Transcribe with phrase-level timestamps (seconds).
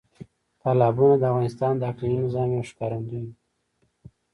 [0.61, 3.25] تالابونه د افغانستان د اقلیمي نظام یو ښکارندوی دی.